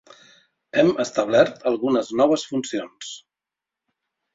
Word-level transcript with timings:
Hem 0.83 0.89
establert 1.03 1.63
algunes 1.75 2.13
noves 2.23 2.49
funcions. 2.55 3.15